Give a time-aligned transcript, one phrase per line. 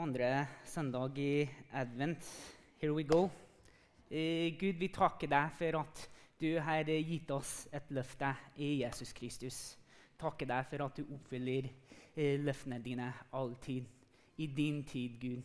[0.00, 2.24] andre søndag i advent.
[2.80, 3.28] Here we go.
[4.10, 6.00] Eh, Gud, vi takker deg for at
[6.40, 9.58] du har gitt oss et løfte i Jesus Kristus.
[10.16, 11.68] Takker deg for at du oppfyller
[12.16, 13.84] eh, løftene dine alltid.
[14.40, 15.42] I din tid, Gud.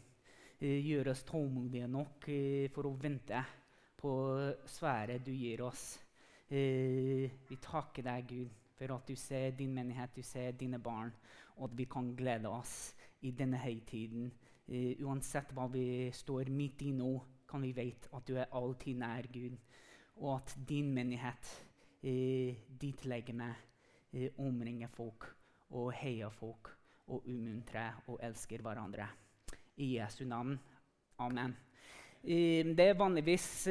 [0.62, 3.44] Eh, gjør oss tålmodige nok eh, for å vente
[4.00, 4.14] på
[4.72, 5.98] sværet du gir oss.
[6.48, 11.12] Eh, vi takker deg, Gud, for at du ser din menighet, du ser dine barn,
[11.58, 12.94] og at vi kan glede oss
[13.26, 14.32] i denne høytiden.
[14.66, 17.12] Uh, uansett hva vi står midt i nå,
[17.46, 19.60] kan vi vite at du er alltid nær Gud,
[20.18, 21.50] og at din menighet,
[22.02, 23.52] uh, ditt legeme,
[24.16, 25.28] uh, omringer folk
[25.70, 26.72] og heier folk
[27.14, 29.06] og umuntrer og elsker hverandre.
[29.78, 30.56] I Jesu navn.
[31.20, 31.54] Amen.
[32.26, 33.68] Det er vanligvis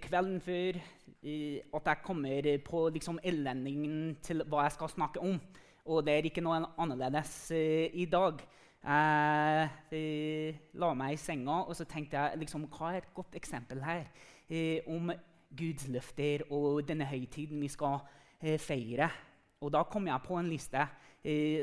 [0.00, 5.36] kvelden før at jeg kommer på liksom, ellendingen til hva jeg skal snakke om.
[5.84, 8.40] Og det er ikke noe annerledes i dag.
[8.80, 13.36] Jeg eh, la meg i senga og så tenkte jeg, liksom, hva er et godt
[13.36, 14.06] eksempel her
[14.48, 15.12] eh, om
[15.52, 17.98] Guds løfter og denne høytiden vi skal
[18.40, 19.10] eh, feire.
[19.60, 20.88] Og Da kom jeg på en liste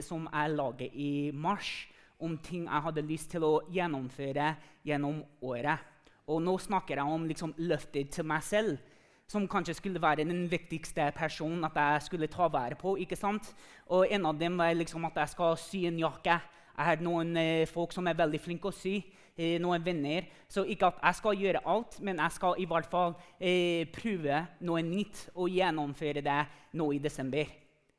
[0.06, 1.88] som jeg laget i mars,
[2.22, 4.52] om ting jeg hadde lyst til å gjennomføre
[4.86, 5.82] gjennom året.
[6.30, 8.78] Og Nå snakker jeg om liksom, løfter til meg selv,
[9.26, 12.94] som kanskje skulle være den viktigste personen at jeg skulle ta vare på.
[13.02, 13.50] ikke sant?
[13.90, 16.38] Og En av dem var liksom at jeg skal sy en jakke
[16.78, 19.00] jeg har noen eh, folk som er veldig flinke å sy.
[19.34, 20.28] Eh, noen venner.
[20.50, 24.44] Så ikke at jeg skal gjøre alt, men jeg skal i hvert fall eh, prøve
[24.66, 26.38] noe nytt og gjennomføre det
[26.78, 27.50] nå i desember.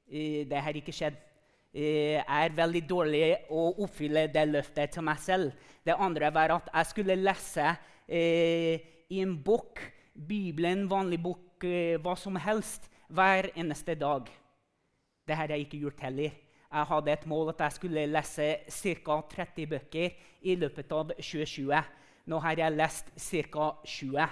[0.07, 1.19] Eh, det har ikke skjedd.
[1.75, 5.69] Eh, jeg er veldig dårlig å oppfylle det løftet til meg selv.
[5.83, 7.75] Det andre var at jeg skulle lese
[8.09, 9.83] i en bok,
[10.15, 11.67] Bibelen, vanlig bok,
[12.01, 14.31] hva som helst, hver eneste dag.
[15.29, 16.48] Det har jeg ikke gjort heller.
[16.69, 19.15] Jeg hadde et mål at jeg skulle lese ca.
[19.31, 20.11] 30 bøker
[20.45, 21.79] i løpet av 2020.
[22.29, 23.71] Nå har jeg lest ca.
[23.87, 24.27] 20.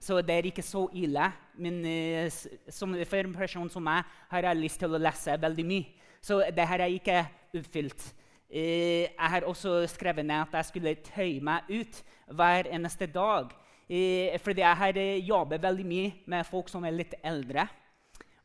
[0.00, 1.26] Så det er ikke så ille.
[1.60, 2.32] Men uh,
[2.72, 6.08] som, for en person som meg har jeg lyst til å lese veldig mye.
[6.24, 7.18] Så det har jeg ikke
[7.60, 8.08] oppfylt.
[8.48, 12.00] Uh, jeg har også skrevet ned at jeg skulle tøye meg ut
[12.32, 13.52] hver eneste dag.
[13.92, 17.68] Uh, fordi jeg har jobbet veldig mye med folk som er litt eldre.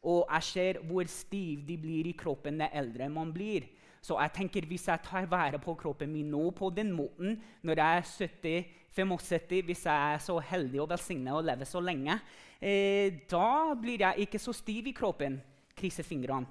[0.08, 3.68] Og jeg ser hvor stiv de blir i kroppen det eldre man blir.
[4.02, 7.36] Så jeg tenker hvis jeg tar vare på kroppen min nå på den måten
[7.66, 8.06] når jeg er
[8.96, 12.16] 70-75, hvis jeg er så heldig og velsignet og lever så lenge,
[12.62, 15.42] eh, da blir jeg ikke så stiv i kroppen.
[15.78, 16.48] Krysser fingrene.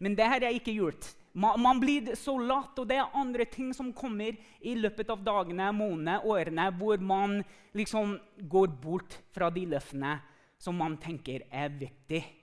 [0.00, 1.12] Men det har jeg ikke gjort.
[1.32, 5.20] Man, man, blir så latt, og det er andre ting som kommer i løpet av
[5.22, 7.38] dagene, månedene, årene, hvor man
[7.76, 8.16] liksom
[8.50, 10.16] går bort fra de løftene
[10.58, 12.39] som man tenker er viktige.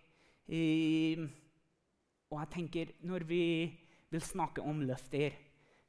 [0.48, 1.18] I,
[2.32, 3.74] og jeg tenker, Når vi
[4.10, 5.36] vil snakke om løfter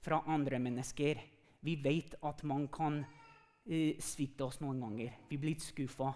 [0.00, 1.20] fra andre mennesker
[1.62, 5.14] Vi vet at man kan uh, svikte oss noen ganger.
[5.28, 6.12] Vi blir skuffa.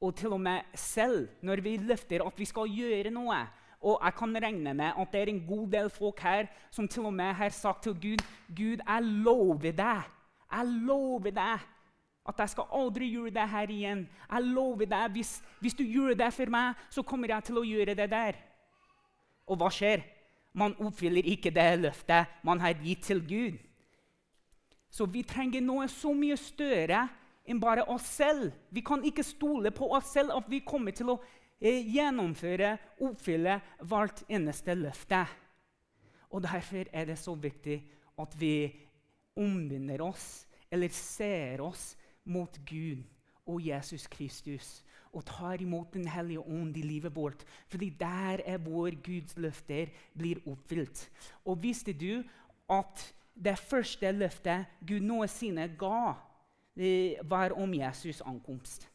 [0.00, 3.38] Og til og med selv når vi løfter at vi skal gjøre noe
[3.86, 7.06] og jeg kan regne med at det er en god del folk her som til
[7.06, 10.02] og med har sagt til Gud Gud, jeg lover deg,
[10.52, 11.66] jeg lover deg
[12.26, 14.02] at jeg skal aldri gjøre det her igjen.
[14.30, 17.66] Jeg lover deg, hvis, hvis, du gjør det for meg, så kommer jeg til å
[17.66, 18.40] gjøre det der.
[19.46, 20.02] Og hva skjer?
[20.56, 23.58] Man oppfyller ikke det løftet man har gitt til Gud.
[24.90, 27.04] Så vi trenger noe så mye større
[27.46, 28.54] enn bare oss selv.
[28.72, 31.18] Vi kan ikke stole på oss selv at vi kommer til å
[31.60, 32.72] eh, gjennomføre,
[33.04, 35.26] oppfylle hvert eneste løfte.
[36.32, 37.76] Og Derfor er det så viktig
[38.18, 38.72] at vi
[39.36, 41.92] ombinder oss, eller ser oss
[42.26, 43.04] mot Gud
[43.46, 44.82] og Jesus Kristus
[45.16, 47.44] og tar imot Den hellige ånd i livet vårt.
[47.68, 49.86] Fordi der er vår Guds løfter
[50.18, 51.10] blir oppfylt.
[51.44, 52.22] Og visste du
[52.70, 56.12] at det første løftet Gud noensinne ga,
[57.24, 58.90] var om Jesus' ankomst?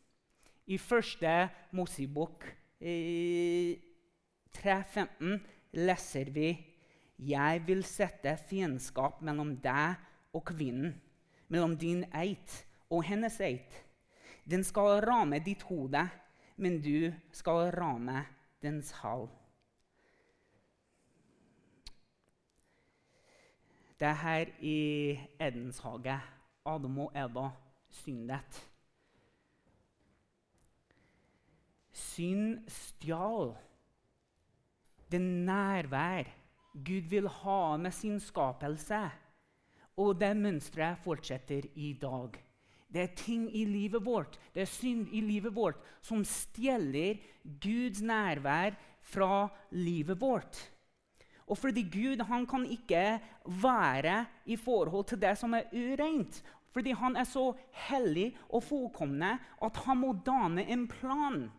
[0.68, 5.40] I første Mosebok 3.15
[5.74, 6.66] leser vi
[7.18, 9.96] Jeg vil sette fiendskap mellom deg
[10.34, 11.02] og kvinnen,
[11.48, 13.78] mellom din eit og hennes eid.
[14.44, 16.04] Den skal ramme ditt hode,
[16.58, 18.26] men du skal ramme
[18.62, 19.30] dens hall.
[24.00, 24.78] Det er her i
[25.40, 26.20] Edens hage
[26.66, 27.50] Adam og Eva
[27.94, 28.62] syndet.
[31.94, 33.54] Synd stjal
[35.12, 36.24] det nærvær
[36.74, 39.10] Gud vil ha med sin skapelse.
[39.98, 42.51] Og det mønsteret fortsetter i dag.
[42.92, 47.22] Det er ting i livet vårt, det er synd i livet vårt, som stjeler
[47.64, 50.60] Guds nærvær fra livet vårt.
[51.48, 53.20] Og fordi Gud han kan ikke
[53.62, 56.44] være i forhold til det som er ureint.
[56.72, 57.52] Fordi han er så
[57.90, 59.34] hellig og fullkomne
[59.64, 61.50] at han må danne en plan.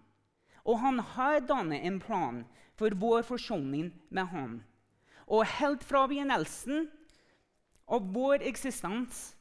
[0.64, 2.44] Og han har dannet en plan
[2.78, 4.62] for vår forsoning med ham.
[5.26, 6.88] Og helt fra begynnelsen
[7.88, 9.35] av vår eksistens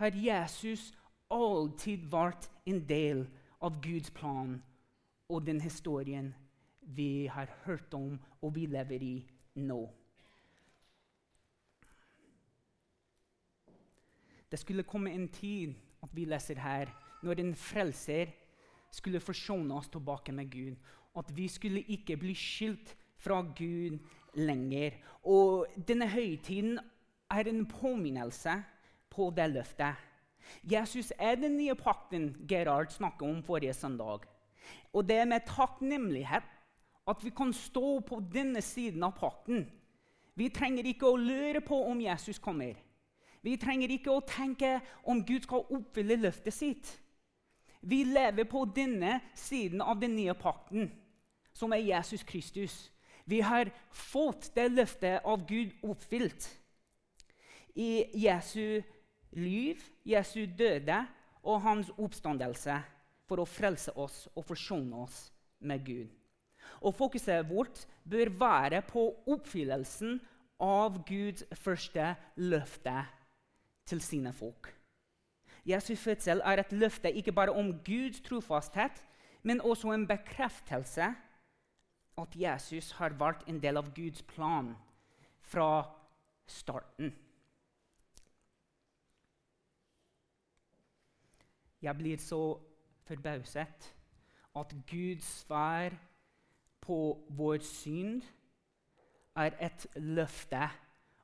[0.00, 0.90] har Jesus
[1.28, 3.26] alltid vært en del
[3.60, 4.54] av Guds plan
[5.28, 6.32] og den historien
[6.96, 9.14] vi har hørt om og vi lever i
[9.60, 9.82] nå.
[14.50, 16.88] Det skulle komme en tid at vi leser her,
[17.22, 18.32] når en frelser
[18.90, 20.80] skulle forsone oss tilbake med Gud.
[21.14, 24.00] At vi skulle ikke bli skilt fra Gud
[24.34, 24.96] lenger.
[25.22, 26.80] Og denne høytiden
[27.30, 28.56] er en påminnelse
[29.10, 29.98] på det løftet.
[30.62, 34.26] Jesus er den nye pakten Gerhard snakket om forrige søndag.
[34.92, 36.46] Og det er med takknemlighet
[37.08, 39.66] at vi kan stå på denne siden av pakten.
[40.34, 42.74] Vi trenger ikke å lure på om Jesus kommer.
[43.42, 44.78] Vi trenger ikke å tenke
[45.08, 46.90] om Gud skal oppfylle løftet sitt.
[47.80, 50.90] Vi lever på denne siden av den nye pakten,
[51.52, 52.90] som er Jesus Kristus.
[53.24, 56.48] Vi har fått det løftet av Gud oppfylt.
[57.74, 58.82] I Jesu
[59.32, 61.06] liv, Jesu døde
[61.42, 62.80] og hans oppstandelse
[63.28, 65.28] for å frelse oss og forsone oss
[65.60, 66.08] med Gud.
[66.80, 70.18] Og Fokuset vårt bør være på oppfyllelsen
[70.60, 72.96] av Guds første løfte
[73.88, 74.70] til sine folk.
[75.66, 79.04] Jesu fødsel er et løfte ikke bare om Guds trofasthet,
[79.42, 81.12] men også en bekreftelse
[82.20, 84.74] at Jesus har vært en del av Guds plan
[85.40, 85.84] fra
[86.48, 87.12] starten.
[91.80, 92.58] Jeg blir så
[93.08, 93.88] forbauset
[94.60, 95.94] at Guds svar
[96.84, 96.98] på
[97.36, 98.24] vår synd
[99.38, 100.66] er et løfte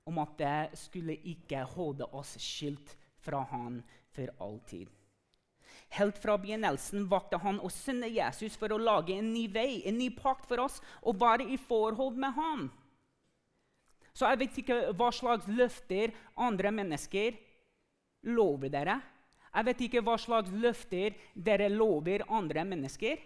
[0.06, 3.82] om at det skulle ikke holde oss skilt fra Han
[4.14, 4.86] for alltid.
[5.96, 9.98] Helt fra begynnelsen valgte han å sende Jesus for å lage en ny vei, en
[9.98, 12.66] ny pakt for oss, og være i forhold med ham.
[14.16, 17.36] Så jeg vet ikke hva slags løfter andre mennesker
[18.32, 18.96] lover dere.
[19.56, 23.16] Jeg vet ikke hva slags løfter dere lover andre mennesker.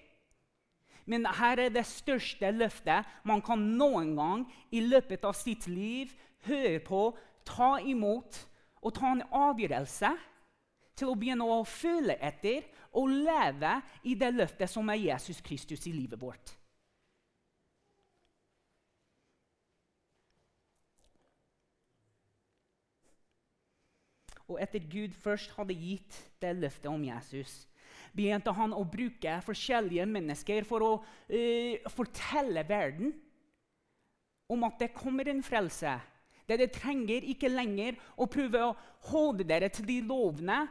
[1.10, 6.12] Men her er det største løftet man kan noen gang i løpet av sitt liv
[6.46, 7.02] høre på,
[7.42, 8.44] ta imot
[8.80, 10.12] og ta en avgjørelse
[11.00, 12.62] til å begynne å føle etter
[12.94, 13.74] og leve
[14.06, 16.54] i det løftet som er Jesus Kristus i livet vårt.
[24.50, 27.64] Og etter Gud først hadde gitt det løftet om Jesus,
[28.10, 33.12] begynte han å bruke forskjellige mennesker for å uh, fortelle verden
[34.50, 35.94] om at det kommer en frelse.
[36.50, 38.76] Dere trenger ikke lenger å prøve å
[39.12, 40.64] holde dere til de lovene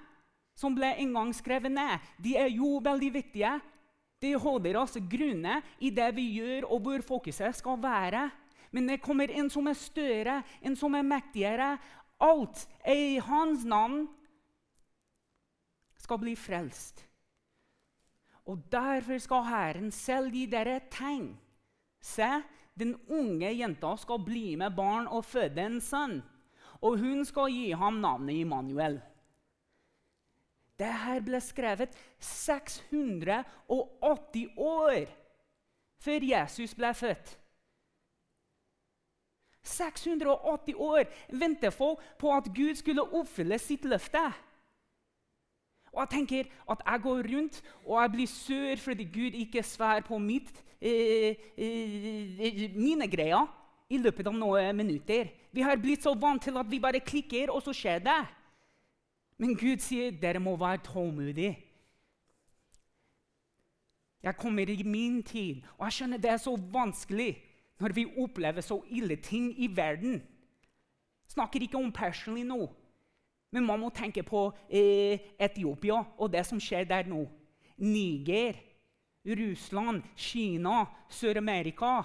[0.60, 2.04] som ble en gang skrevet ned.
[2.20, 3.54] De er jo veldig viktige.
[4.20, 8.26] De holder oss grunne i det vi gjør, og hvor fokuset skal være.
[8.76, 11.72] Men det kommer en som er større, en som er mektigere.
[12.20, 14.08] Alt er i hans navn
[16.00, 17.06] skal bli frelst.
[18.50, 21.38] Og derfor skal Herren selv gi dere tegn.
[22.02, 22.42] Se,
[22.80, 26.24] den unge jenta skal bli med barn og føde en sønn.
[26.82, 29.02] Og hun skal gi ham navnet Immanuel.
[30.80, 35.06] Dette ble skrevet 680 år
[36.00, 37.36] før Jesus ble født.
[39.64, 44.24] 680 år ventet folk på at Gud skulle oppfylle sitt løfte.
[45.94, 50.06] Og jeg tenker at jeg går rundt og jeg blir sur fordi Gud ikke svarer
[50.06, 53.48] på mitt, eh, eh, mine greier
[53.90, 55.32] i løpet av noen minutter.
[55.52, 58.22] Vi har blitt så vant til at vi bare klikker, og så skjer det.
[59.38, 61.58] Men Gud sier dere må være tålmodige.
[64.24, 67.38] Jeg kommer i min tid, og jeg skjønner det er så vanskelig
[67.80, 70.20] når vi opplever så ille ting i verden.
[71.30, 72.66] Snakker ikke om personlig nå,
[73.54, 77.24] men man må tenke på eh, Etiopia og det som skjer der nå.
[77.80, 78.58] Niger,
[79.26, 82.02] Russland, Kina, Sør-Amerika.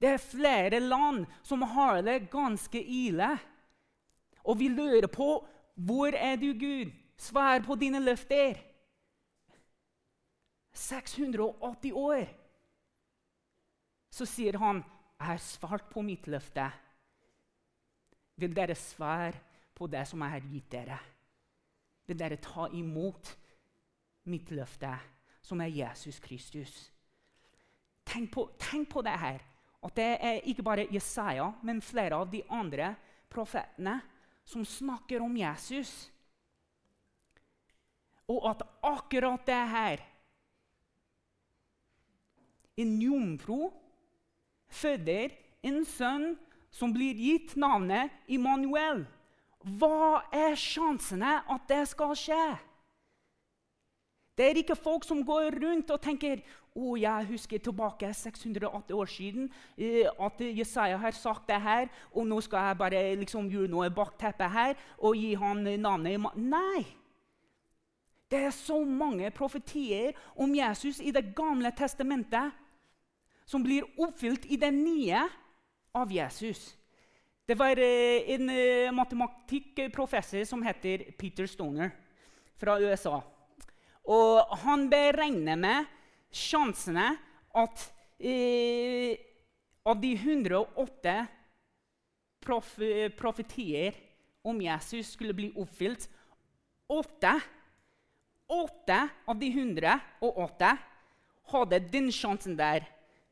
[0.00, 3.30] Det er flere land som har det ganske ille.
[4.44, 5.30] Og vi lurer på
[5.74, 6.92] hvor er du, Gud?
[7.16, 8.58] Svar på dine løfter.
[10.72, 12.39] 680 år.
[14.10, 14.82] Så sier han,
[15.20, 16.72] 'Jeg har svart på mitt løfte.'
[18.36, 19.36] Vil dere svare
[19.74, 20.98] på det som jeg har gitt dere?
[22.06, 23.36] Vil dere ta imot
[24.24, 24.98] mitt løfte,
[25.42, 26.90] som er Jesus Kristus?
[28.04, 29.40] Tenk på, tenk på det her.
[29.82, 32.94] at det er ikke bare Jesaja, men flere av de andre
[33.30, 34.00] profetene
[34.44, 36.10] som snakker om Jesus.
[38.28, 40.06] Og at akkurat det her
[42.76, 43.70] En jomfru
[44.70, 45.34] føder
[45.66, 46.32] en sønn
[46.70, 49.04] som blir gitt navnet Immanuel.
[49.60, 52.44] Hva er sjansene at det skal skje?
[54.38, 56.40] Det er ikke folk som går rundt og tenker
[56.72, 62.26] oh, jeg husker tilbake 680 år siden eh, at Jesaja har sagt det her, og
[62.26, 66.86] nå skal jeg bare liksom, gjøre noe bak teppet her og gi han navnet Nei!
[68.30, 72.54] Det er så mange profetier om Jesus i Det gamle testamentet
[73.50, 75.24] som blir oppfylt i det nye
[75.98, 76.76] av Jesus.
[77.46, 81.90] Det var eh, en eh, matematikkprofessor som heter Peter Stoner
[82.60, 83.16] fra USA.
[84.06, 85.88] Og han beregner med
[86.30, 87.08] sjansene
[87.58, 87.82] at
[88.22, 89.18] eh,
[89.82, 91.16] av de 108
[92.44, 92.70] prof
[93.18, 93.98] profetier
[94.46, 96.06] om Jesus skulle bli oppfylt
[96.90, 97.34] åtte,
[98.46, 100.70] åtte av de 108
[101.50, 102.86] hadde den sjansen der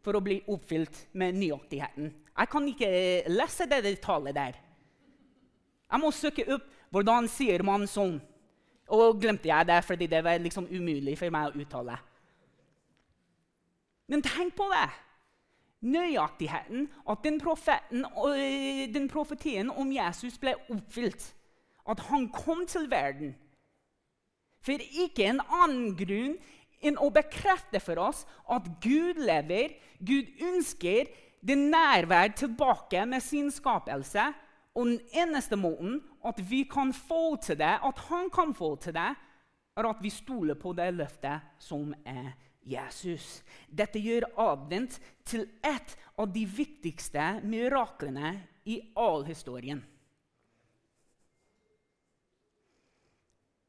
[0.08, 2.08] for å bli oppfylt med nøyaktigheten.
[2.32, 2.90] Jeg kan ikke
[3.28, 4.56] lese det tallet der.
[5.88, 8.16] Jeg må søke opp hvordan sier man sånn.
[8.88, 11.98] Og glemte jeg det fordi det var liksom umulig for meg å uttale.
[14.08, 14.86] Men tenk på det!
[15.78, 18.06] Nøyaktigheten at den, profeten,
[18.94, 21.28] den profetien om Jesus ble oppfylt.
[21.88, 23.36] At han kom til verden.
[24.64, 26.34] For ikke en annen grunn
[26.82, 31.08] enn å bekrefte for oss at Gud lever, Gud ønsker
[31.40, 34.28] det nærvær tilbake med sin skapelse.
[34.78, 38.94] Og den eneste måten at vi kan få til det, at han kan få til
[38.94, 39.10] det,
[39.78, 42.32] er at vi stoler på det løftet som er
[42.68, 43.42] Jesus.
[43.70, 48.34] Dette gjør advent til et av de viktigste miraklene
[48.68, 49.80] i all historien.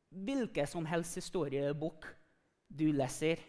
[0.10, 2.10] Hvilken som helst historiebok
[2.70, 3.40] du leser,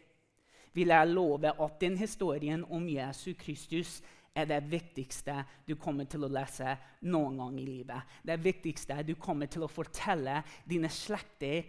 [0.72, 4.00] vil jeg love at den historien om Jesu Kristus
[4.34, 6.76] er det viktigste du kommer til å lese
[7.10, 8.18] noen gang i livet.
[8.22, 11.66] Det viktigste du kommer til å fortelle dine slekter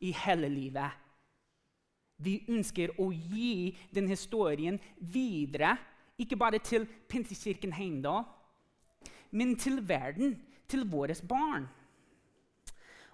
[0.00, 1.04] i hele livet.
[2.16, 5.74] Vi ønsker å gi den historien videre,
[6.16, 8.24] ikke bare til Pinsekirken Heimdal,
[9.36, 11.66] men til verden, til våre barn.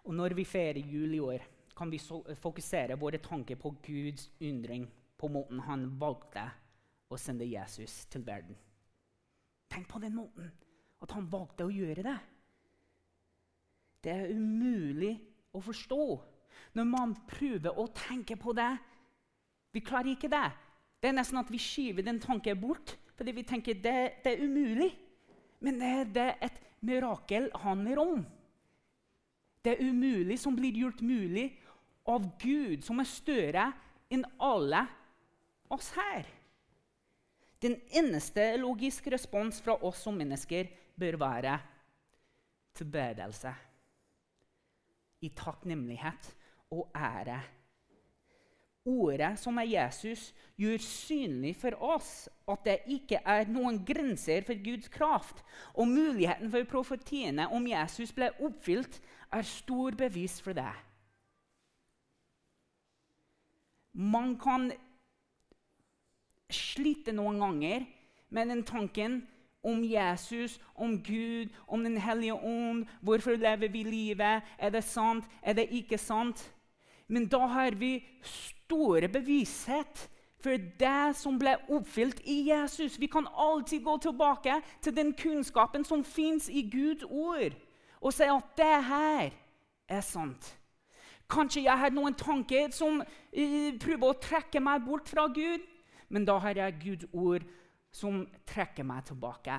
[0.06, 1.42] Og når vi feirer jul i år,
[1.82, 1.98] kan vi
[2.38, 4.84] fokusere våre tanker på Guds undring
[5.18, 6.44] på måten han valgte
[7.10, 8.54] å sende Jesus til verden.
[9.66, 10.46] Tenk på den måten
[11.02, 12.12] at han valgte å gjøre det.
[13.98, 15.10] Det er umulig
[15.50, 16.04] å forstå
[16.78, 18.70] når man prøver å tenke på det.
[19.74, 20.44] Vi klarer ikke det.
[21.02, 24.46] Det er nesten at vi skyver den tanken bort fordi vi tenker det, det er
[24.46, 24.92] umulig.
[25.58, 28.22] Men det, det et mirakel handler om.
[29.66, 31.48] Det er umulig som blir gjort mulig
[32.08, 33.66] av Gud, som er større
[34.12, 34.84] enn alle
[35.72, 36.26] oss her.
[37.62, 41.56] Den eneste logiske respons fra oss som mennesker bør være
[42.74, 43.52] tilbedelse.
[45.22, 46.32] I takknemlighet
[46.74, 47.38] og ære.
[48.82, 54.58] Ordet som er Jesus, gjør synlig for oss at det ikke er noen grenser for
[54.58, 55.44] Guds kraft.
[55.78, 58.98] Og muligheten for profetiene om Jesus ble oppfylt,
[59.32, 60.72] er stor bevis for det.
[63.92, 64.72] Man kan
[66.52, 67.84] slite noen ganger
[68.32, 69.22] med den tanken
[69.62, 72.86] om Jesus, om Gud, om Den hellige ånd.
[73.00, 74.42] Hvorfor lever vi livet?
[74.58, 75.24] Er det sant?
[75.42, 76.52] Er det ikke sant?
[77.08, 80.08] Men da har vi store bevishet
[80.42, 82.98] for det som ble oppfylt i Jesus.
[83.00, 87.54] Vi kan alltid gå tilbake til den kunnskapen som fins i Guds ord,
[88.00, 89.30] og si at det her
[89.88, 90.56] er sant.
[91.32, 95.64] Kanskje jeg har noen tanker som uh, prøver å trekke meg bort fra Gud.
[96.12, 97.46] Men da har jeg Guds ord
[97.92, 99.56] som trekker meg tilbake.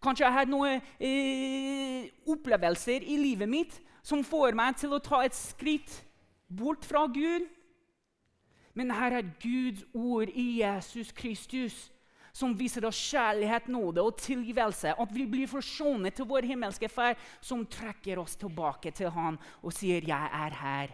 [0.00, 5.22] Kanskje jeg har noen uh, opplevelser i livet mitt som får meg til å ta
[5.24, 6.02] et skritt
[6.48, 7.48] bort fra Gud.
[8.76, 11.88] Men her er Guds ord i Jesus Kristus
[12.32, 14.94] som viser oss kjærlighet, nåde og tilgivelse.
[14.98, 19.72] At vi blir forsonet til vår himmelske Far, som trekker oss tilbake til Han og
[19.72, 20.88] sier, 'Jeg er her.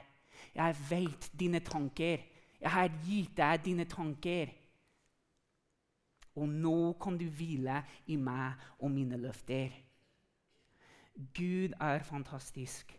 [0.55, 2.19] Jeg vet dine tanker.
[2.61, 4.55] Jeg har gitt deg dine tanker.'
[6.37, 9.73] Og nå kan du hvile i meg og mine løfter.
[11.17, 12.93] Gud er fantastisk.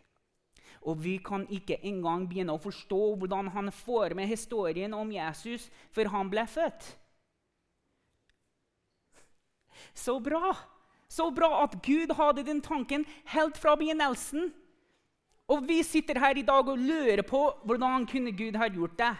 [0.80, 5.70] Og vi kan ikke engang begynne å forstå hvordan han får med historien om Jesus
[5.94, 6.96] før han ble født.
[9.94, 10.56] Så bra!
[11.08, 14.50] Så bra at Gud hadde den tanken helt fra begynnelsen.
[15.48, 19.14] Og vi sitter her i dag og lurer på hvordan kunne Gud ha gjort det.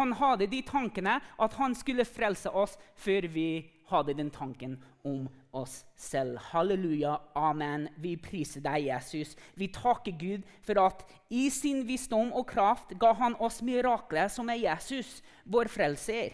[0.00, 3.48] Han hadde de tankene at han skulle frelse oss før vi
[3.90, 6.38] hadde den tanken om oss selv.
[6.50, 7.88] Halleluja, amen.
[8.00, 9.34] Vi priser deg, Jesus.
[9.54, 14.48] Vi takker Gud for at i sin visdom og kraft ga han oss miraklet som
[14.50, 16.32] er Jesus, vår frelser.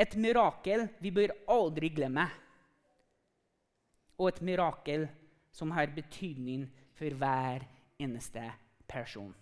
[0.00, 2.26] Et mirakel vi bør aldri glemme.
[4.22, 5.08] Og et mirakel
[5.50, 7.64] som har betydning for hver
[7.98, 8.44] eneste
[8.88, 9.34] person.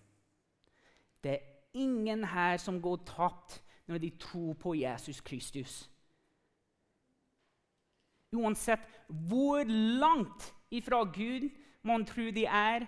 [1.20, 5.90] Det er ingen her som går tapt når de tror på Jesus Kristus.
[8.32, 9.66] Uansett hvor
[10.00, 11.50] langt ifra Gud
[11.82, 12.86] man tror de er,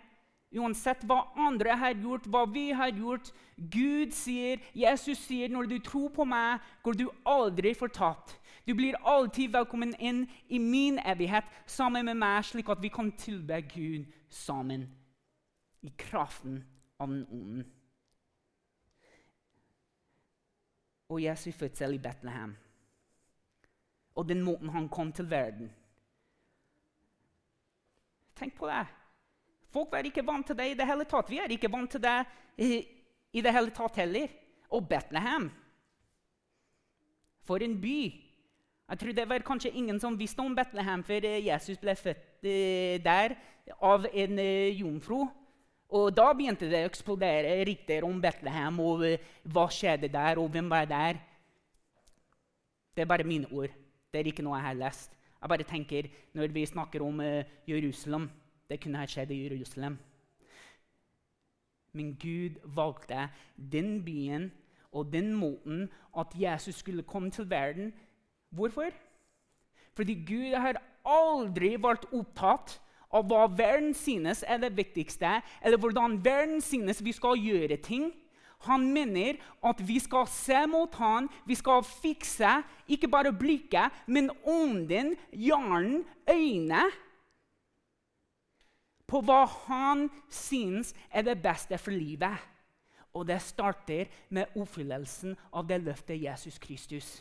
[0.52, 5.78] uansett hva andre har gjort, hva vi har gjort Gud sier, Jesus sier, når du
[5.82, 8.36] tror på meg, går du aldri fortapt.
[8.64, 13.10] Du blir alltid velkommen inn i min evighet sammen med meg, slik at vi kan
[13.18, 14.86] tilbe Gud sammen
[15.82, 16.60] i kraften
[17.02, 17.64] av den ånden.
[21.10, 22.54] Og Jesu fødsel i Betlehem.
[24.14, 25.72] Og den måten han kom til verden.
[28.38, 28.86] Tenk på det.
[29.72, 31.30] Folk er ikke vant til det i det hele tatt.
[31.30, 32.18] Vi er ikke vant til det
[32.62, 34.30] i, det hele tatt heller.
[34.70, 35.50] Og Betlehem
[37.42, 38.31] For en by!
[38.88, 42.98] Jeg tror Det var kanskje ingen som visste om Betlehem før Jesus ble født eh,
[43.04, 43.36] der
[43.80, 45.26] av en eh, jomfru.
[45.92, 49.04] Og da begynte det å eksplodere rykter om Betlehem og
[49.44, 51.18] hva skjedde der, og hvem var der.
[52.96, 53.72] Det er bare mine ord.
[54.12, 55.18] Det er ikke noe jeg har lest.
[55.40, 57.20] Jeg bare tenker, Når vi snakker om
[57.66, 58.30] Jerusalem
[58.68, 59.98] Det kunne ha skjedd i Jerusalem.
[61.92, 64.52] Men Gud valgte den byen
[64.92, 67.92] og den måten at Jesus skulle komme til verden.
[68.52, 68.92] Hvorfor?
[69.96, 72.78] Fordi Gud har aldri vært opptatt
[73.12, 78.10] av hva verden synes er det viktigste, eller hvordan verden synes vi skal gjøre ting.
[78.68, 84.30] Han mener at vi skal se mot han, vi skal fikse ikke bare blikket, men
[84.46, 86.84] ånden, hjernen, øynene
[89.12, 92.38] på hva han synes er det beste for livet.
[93.12, 97.18] Og det starter med oppfyllelsen av det løftet Jesus Kristus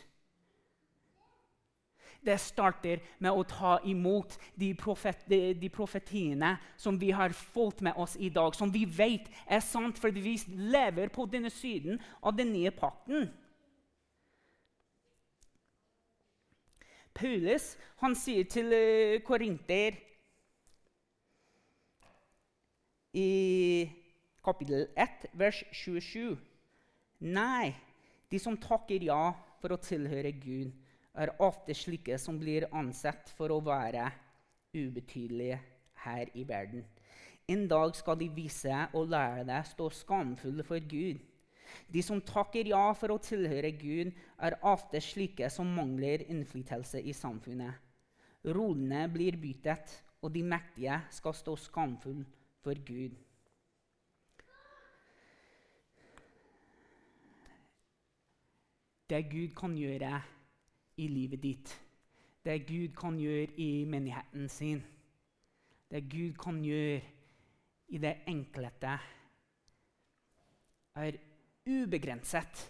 [2.22, 7.82] det starter med å ta imot de, profet, de, de, profetiene som vi har fått
[7.82, 10.36] med oss i dag, som vi vet er sant fordi vi
[10.72, 13.30] lever på denne siden av den nye pakten.
[17.12, 19.98] Paulus han sier til uh, korinter
[23.12, 23.90] i
[24.42, 26.38] kapittel 1, vers 27
[27.22, 27.70] Nei,
[28.32, 29.30] de som takker ja
[29.62, 30.72] for å tilhøre Gud,
[31.14, 34.06] er ofte slike som blir ansett for å være
[34.72, 35.58] ubetydelige
[36.04, 36.84] her i verden.
[37.48, 41.20] En dag skal de vise og lære deg stå skamfulle for Gud.
[41.92, 47.14] De som takker ja for å tilhøre Gud, er ofte slike som mangler innflytelse i
[47.16, 47.74] samfunnet.
[48.44, 52.24] Rollene blir byttet, og de mektige skal stå skamfulle
[52.62, 53.16] for Gud.
[59.10, 60.20] Det Gud kan gjøre,
[60.96, 61.72] i livet ditt.
[62.44, 64.82] Det Gud kan gjøre i menigheten sin.
[65.90, 67.00] Det Gud kan gjøre
[67.92, 68.98] i det enkelte,
[70.94, 71.18] er
[71.68, 72.62] ubegrenset.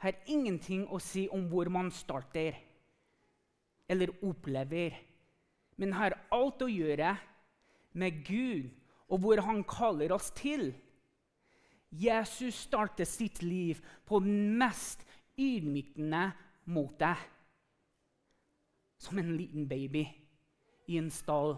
[0.00, 2.56] Har ingenting å si om hvor man starter
[3.88, 4.96] eller opplever,
[5.76, 7.14] men har alt å gjøre
[8.00, 8.72] med Gud
[9.08, 10.72] og hvor Han kaller oss til.
[11.90, 15.04] Jesus startet sitt liv på den mest
[15.38, 16.32] ydmykende
[16.70, 17.20] mot deg
[19.04, 20.04] som en liten baby
[20.86, 21.56] i en stall.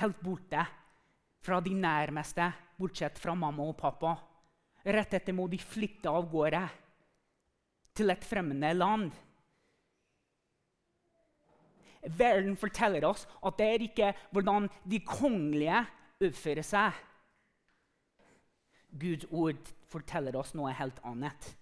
[0.00, 0.64] Helt borte
[1.42, 4.16] fra de nærmeste, bortsett fra mamma og pappa.
[4.82, 6.62] Rett etter må de flytte av gårde
[7.94, 9.12] til et fremmede land.
[12.18, 15.84] Verden forteller oss at det er ikke hvordan de kongelige
[16.22, 16.98] oppfører seg.
[18.98, 21.52] Guds ord forteller oss noe helt annet.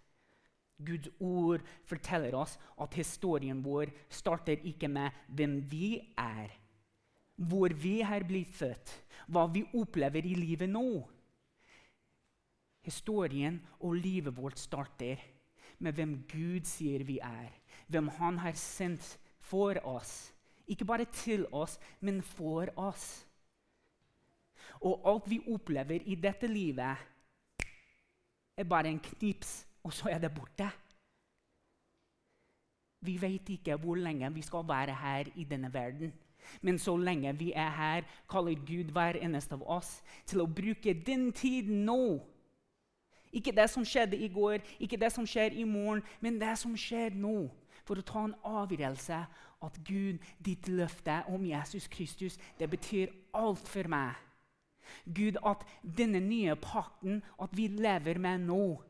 [0.86, 6.52] Guds ord forteller oss at historien vår starter ikke med hvem vi er,
[7.36, 8.92] hvor vi har blitt født,
[9.28, 11.02] hva vi opplever i livet nå.
[12.84, 15.20] Historien og livet vårt starter
[15.80, 17.52] med hvem Gud sier vi er,
[17.88, 20.32] hvem Han har sendt for oss.
[20.70, 23.26] Ikke bare til oss, men for oss.
[24.80, 26.96] Og alt vi opplever i dette livet,
[28.56, 30.70] er bare en knips og så er det borte.
[33.00, 36.12] Vi vet ikke hvor lenge vi skal være her i denne verden.
[36.60, 40.94] Men så lenge vi er her, kaller Gud hver eneste av oss til å bruke
[41.06, 42.20] den tiden nå.
[43.32, 46.74] Ikke det som skjedde i går, ikke det som skjer i morgen, men det som
[46.76, 47.50] skjer nå.
[47.86, 49.20] For å ta en avgjørelse
[49.62, 54.18] at Gud, ditt løfte om Jesus Kristus, det betyr alt for meg.
[55.06, 58.80] Gud, at denne nye pakten, at vi lever med nå,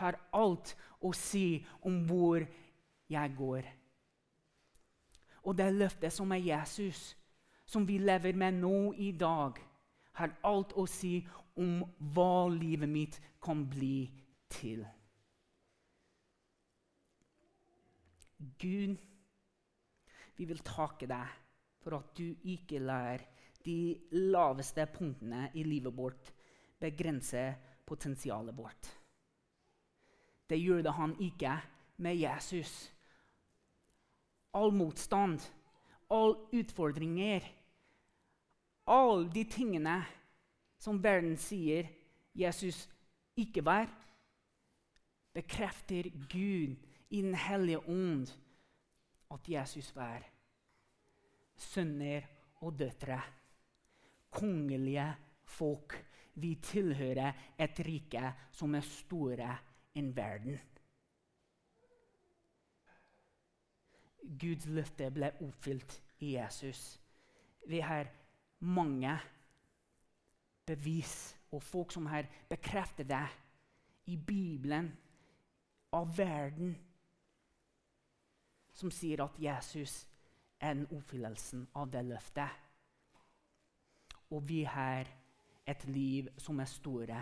[0.00, 2.44] har alt å si om hvor
[3.10, 3.66] jeg går.
[5.48, 7.14] Og det løftet som er Jesus,
[7.64, 9.58] som vi lever med nå i dag,
[10.18, 11.20] har alt å si
[11.60, 11.80] om
[12.14, 14.04] hva livet mitt kan bli
[14.52, 14.82] til.
[18.60, 18.96] Gud,
[20.36, 21.36] vi vil takke deg
[21.80, 23.20] for at du ikke lar
[23.64, 26.32] de laveste punktene i livet vårt
[26.80, 27.42] begrense
[27.86, 28.88] potensialet vårt.
[30.50, 31.52] Det gjorde han ikke
[32.02, 32.90] med Jesus.
[34.52, 35.38] All motstand,
[36.10, 37.44] all utfordringer,
[38.90, 40.00] alle de tingene
[40.80, 41.86] som verden sier
[42.34, 42.88] Jesus
[43.38, 43.86] ikke var,
[45.30, 46.74] bekrefter Gud
[47.10, 48.26] i Den hellige ånd
[49.30, 50.26] at Jesus var.
[51.54, 52.26] Sønner
[52.66, 53.22] og døtre,
[54.30, 55.12] kongelige
[55.44, 55.94] folk.
[56.34, 59.58] Vi tilhører et rike som er større
[59.94, 60.60] enn verden.
[64.40, 67.00] Guds løfte ble oppfylt i Jesus.
[67.66, 68.10] Vi har
[68.60, 69.18] mange
[70.66, 73.26] bevis og folk som har bekreftet det
[74.06, 74.92] i Bibelen,
[75.92, 76.76] av verden,
[78.72, 80.04] som sier at Jesus
[80.60, 82.52] er den oppfyllelsen av det løftet.
[84.30, 85.10] Og vi har
[85.66, 87.18] et liv som er store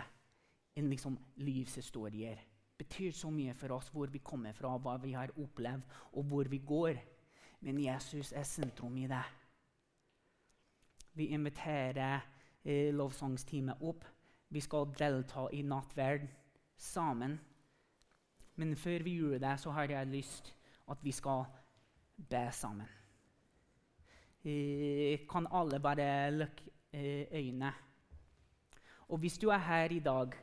[0.77, 2.37] enn liksom livshistorier.
[2.79, 5.83] Betyr så mye for oss hvor vi kommer fra, hva vi har opplevd,
[6.15, 6.99] og hvor vi går.
[7.67, 9.23] Men Jesus er sentrum i det.
[11.19, 12.21] Vi inviterer
[12.63, 14.05] eh, lovsangsteamet opp.
[14.49, 16.27] Vi skal delta i nattverd
[16.79, 17.35] sammen.
[18.55, 20.53] Men før vi gjør det, så har jeg lyst
[20.89, 21.45] at vi skal
[22.29, 22.87] be sammen.
[24.43, 27.73] Eh, kan alle bare lukke eh, øynene?
[29.09, 30.35] Og hvis du er her i dag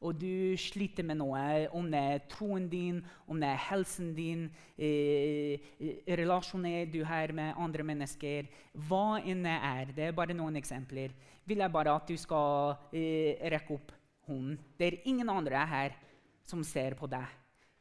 [0.00, 4.44] og du sliter med noe, om det er troen din, om det er helsen din,
[4.78, 5.58] eh,
[6.06, 11.10] relasjoner du har med andre mennesker Hva enn det er, det er bare noen eksempler,
[11.44, 13.92] vil jeg bare at du skal eh, rekke opp
[14.28, 14.58] hånden.
[14.78, 15.98] Det er ingen andre her
[16.46, 17.26] som ser på deg.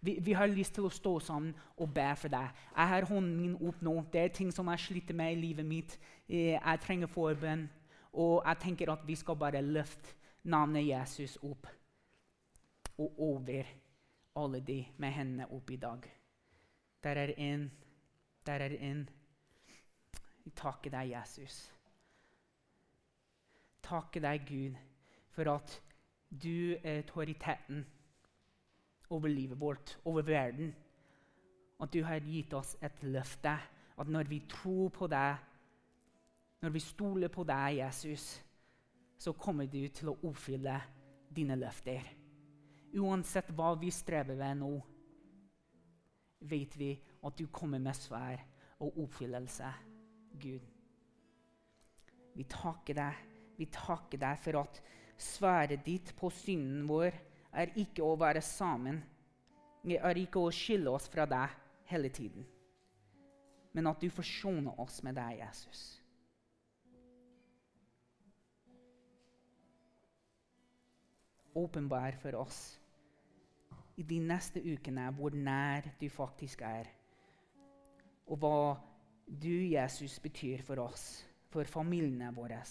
[0.02, 2.50] Vi, vi, har lyst til å stå sammen og be for deg.
[2.74, 3.96] Jeg har hånden min opp nå.
[4.14, 5.98] Det er ting som jeg sliter med i livet mitt.
[6.30, 7.68] Eh, jeg trenger forbønn.
[8.14, 10.16] Og jeg tenker at vi skal bare løfte
[10.48, 11.68] navnet Jesus opp
[12.98, 13.64] og over
[14.36, 16.06] alle de med hendene opp i dag.
[17.04, 17.72] Der er en,
[18.46, 19.10] der er en.
[20.44, 21.74] Vi takker deg, Jesus.
[23.84, 24.76] Takker deg, Gud,
[25.30, 25.82] for at
[26.30, 27.86] du er autoriteten
[29.10, 30.76] over livet vårt, over verden.
[31.80, 33.58] At du har gitt oss et løfte.
[33.98, 35.38] At når vi tror på deg,
[36.62, 38.44] når vi stoler på deg, Jesus,
[39.18, 40.82] så kommer du til å oppfylle
[41.36, 42.17] dine løfter.
[42.98, 44.72] Uansett hva vi strever ved nå,
[46.50, 46.92] vet vi
[47.26, 48.42] at du kommer med svær
[48.82, 49.70] og oppfyllelse,
[50.38, 50.66] Gud.
[52.38, 53.24] Vi takker deg.
[53.58, 54.82] Vi takker deg for at
[55.18, 57.16] sværet ditt på synden vår
[57.58, 59.02] er ikke å være sammen.
[59.88, 61.54] Er ikke å skille oss fra deg
[61.90, 62.44] hele tiden,
[63.74, 65.98] men at du forsoner oss med deg, Jesus.
[71.58, 72.80] åpenbar for oss
[73.98, 76.90] i de neste ukene hvor nær du faktisk er.
[78.28, 78.78] Og hva
[79.28, 82.62] du, Jesus, betyr for oss, for familiene våre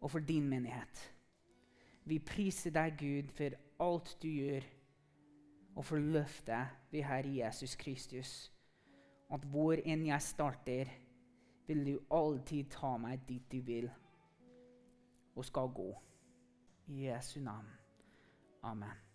[0.00, 1.14] og for din menighet.
[2.08, 4.64] Vi priser deg, Gud, for alt du gjør,
[5.76, 8.52] og for løftet vi har i Jesus Kristus.
[9.30, 10.92] At hvor enn jeg starter,
[11.68, 13.90] vil du alltid ta meg dit du vil,
[15.36, 15.90] og skal gå.
[16.88, 17.68] I Jesu navn.
[18.64, 19.07] Amen.